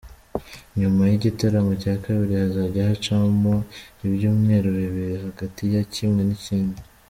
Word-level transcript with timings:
Nyuma 0.79 1.01
y’igitaramo 1.09 1.71
cya 1.83 1.95
kabiri 2.03 2.33
hazajya 2.41 2.81
hacamo 2.89 3.53
ibyumweru 4.05 4.67
bibiri 4.77 5.15
hagati 5.25 5.61
ya 5.73 5.83
kimwe 5.93 6.21
n’ikindi. 6.27 6.79